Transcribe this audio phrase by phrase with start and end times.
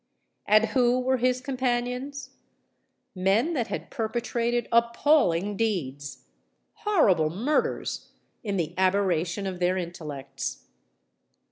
[0.47, 2.31] And who were his companions?
[3.13, 10.65] Men that had perpetrated appalling deeds—horrible murders—in the aberration of their intellects!